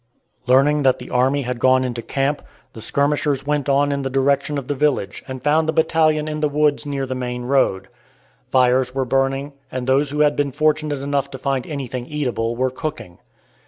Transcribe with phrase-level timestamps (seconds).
[0.47, 2.41] Learning that the army had gone into camp,
[2.73, 6.39] the skirmishers went on in the direction of the village, and found the battalion in
[6.39, 7.87] the woods near the main road.
[8.51, 12.71] Fires were burning, and those who had been fortunate enough to find anything eatable were
[12.71, 13.19] cooking.